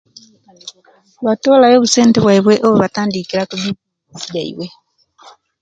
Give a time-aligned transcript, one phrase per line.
[1.25, 4.67] Batolayo obusente onubatandikira ebzinesijaibwe